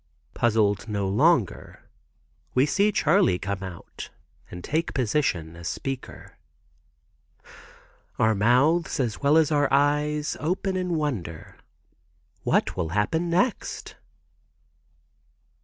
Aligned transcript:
Puzzled 0.33 0.87
no 0.89 1.07
longer, 1.07 1.87
we 2.55 2.65
see 2.65 2.91
Charley 2.91 3.37
come 3.37 3.61
out 3.61 4.09
and 4.49 4.63
take 4.63 4.95
position 4.95 5.55
as 5.55 5.67
speaker. 5.67 6.39
Our 8.17 8.33
mouths 8.33 8.99
as 8.99 9.21
well 9.21 9.37
as 9.37 9.51
eyes 9.51 10.35
open 10.39 10.75
in 10.75 10.95
wonder. 10.95 11.55
What 12.41 12.75
will 12.75 12.89
happen 12.89 13.29
next? 13.29 13.95